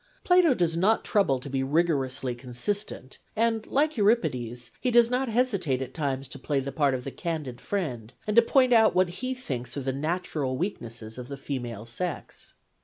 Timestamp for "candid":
7.11-7.61